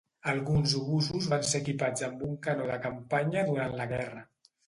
Alguns 0.31 0.71
obusos 0.79 1.27
van 1.33 1.43
ser 1.49 1.61
equipats 1.65 2.07
amb 2.09 2.25
un 2.29 2.33
canó 2.47 2.67
de 2.71 2.79
campanya 2.87 3.47
durant 3.51 3.79
la 3.83 3.87
guerra. 3.93 4.27